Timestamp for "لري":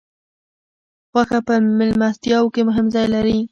3.15-3.39